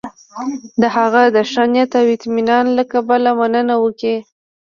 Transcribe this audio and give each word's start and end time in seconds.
د 0.81 0.83
هغه 0.95 1.23
د 1.35 1.37
ښه 1.51 1.63
نیت 1.73 1.91
او 1.99 2.05
اطمینان 2.15 2.65
له 2.77 2.83
کبله 2.91 3.29
مننه 3.39 3.75
وکړي. 3.83 4.15